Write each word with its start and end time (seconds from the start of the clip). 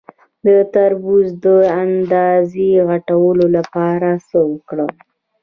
د 0.45 0.47
تربوز 0.73 1.27
د 1.45 1.47
اندازې 1.83 2.69
غټولو 2.89 3.45
لپاره 3.57 4.09
څه 4.27 4.37
وکړم؟ 4.51 4.91